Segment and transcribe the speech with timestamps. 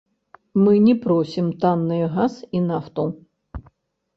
[0.63, 3.03] Мы не просім танныя газ і нафту.